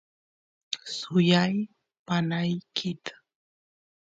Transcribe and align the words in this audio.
suyay 0.95 1.55
panaykit 2.05 3.03